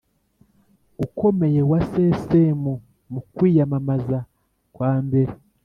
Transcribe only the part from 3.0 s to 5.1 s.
mu kwiyamamaza kwa